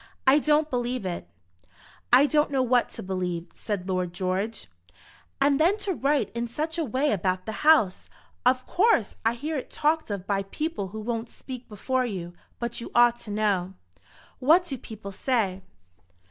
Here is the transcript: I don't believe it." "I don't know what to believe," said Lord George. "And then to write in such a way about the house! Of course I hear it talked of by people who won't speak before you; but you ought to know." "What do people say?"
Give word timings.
I 0.25 0.39
don't 0.39 0.67
believe 0.67 1.05
it." 1.05 1.29
"I 2.11 2.25
don't 2.25 2.49
know 2.49 2.63
what 2.63 2.89
to 2.93 3.03
believe," 3.03 3.49
said 3.53 3.87
Lord 3.87 4.13
George. 4.13 4.65
"And 5.39 5.59
then 5.59 5.77
to 5.77 5.93
write 5.93 6.31
in 6.33 6.47
such 6.47 6.79
a 6.79 6.83
way 6.83 7.11
about 7.11 7.45
the 7.45 7.51
house! 7.61 8.09
Of 8.43 8.65
course 8.65 9.15
I 9.23 9.35
hear 9.35 9.57
it 9.59 9.69
talked 9.69 10.09
of 10.09 10.25
by 10.25 10.41
people 10.41 10.87
who 10.87 11.01
won't 11.01 11.29
speak 11.29 11.69
before 11.69 12.03
you; 12.07 12.33
but 12.57 12.81
you 12.81 12.89
ought 12.95 13.17
to 13.17 13.29
know." 13.29 13.75
"What 14.39 14.65
do 14.65 14.75
people 14.75 15.11
say?" 15.11 15.61